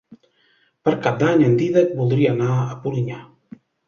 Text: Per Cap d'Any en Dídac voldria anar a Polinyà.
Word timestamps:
Per 0.87 0.93
Cap 1.07 1.19
d'Any 1.19 1.43
en 1.47 1.53
Dídac 1.59 1.91
voldria 1.99 2.31
anar 2.39 2.47
a 2.63 2.79
Polinyà. 2.87 3.19